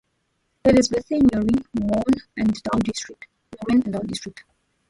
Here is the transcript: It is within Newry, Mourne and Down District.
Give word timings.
It 0.65 0.79
is 0.79 0.89
within 0.89 1.27
Newry, 1.31 1.63
Mourne 1.79 2.21
and 2.35 2.51
Down 2.63 2.81
District. 2.81 3.27